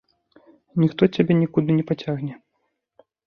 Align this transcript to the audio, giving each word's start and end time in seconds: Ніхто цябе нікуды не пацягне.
Ніхто 0.83 1.03
цябе 1.17 1.33
нікуды 1.43 1.71
не 1.81 1.85
пацягне. 1.91 2.33